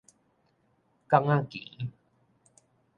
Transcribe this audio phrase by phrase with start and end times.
[1.07, 1.91] 港仔墘